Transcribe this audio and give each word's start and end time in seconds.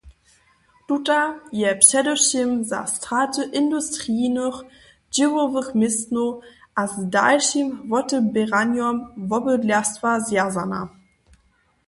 Tuta 0.87 1.17
je 1.51 1.75
předewšěm 1.81 2.49
ze 2.69 2.79
stratu 2.93 3.41
industrijnych 3.61 4.57
dźěłowych 5.15 5.67
městnow 5.79 6.31
a 6.79 6.81
z 6.91 6.95
dalšim 7.15 7.67
woteběranjom 7.91 8.95
wobydlerstwa 9.31 10.09
zwjazana. 10.27 10.81